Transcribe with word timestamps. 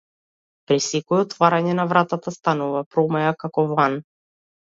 При 0.69 0.77
секое 0.85 1.19
отворање 1.25 1.75
на 1.81 1.85
вратата 1.91 2.33
станува 2.37 2.81
промаја 2.95 3.35
како 3.45 3.69
во 3.73 3.79
ан. 3.87 4.01